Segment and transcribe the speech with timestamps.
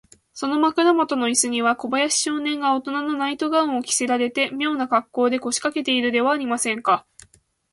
[0.33, 7.05] その枕もとのイスには、小林少年がおとなのナイト・ガウンを着せられて、みょうなかっこうで、こしかけているではありませんか。